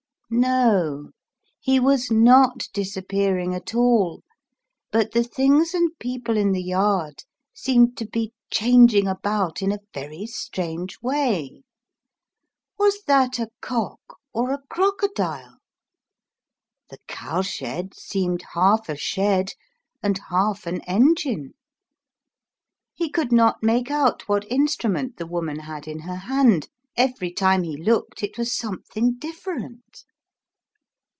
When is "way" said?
11.01-11.63